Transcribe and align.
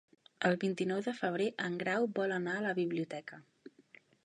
El 0.47 0.55
vint-i-nou 0.61 1.01
de 1.07 1.13
febrer 1.17 1.51
en 1.67 1.77
Grau 1.85 2.09
vol 2.21 2.35
anar 2.39 2.57
a 2.61 2.65
la 2.69 2.75
biblioteca. 2.83 3.43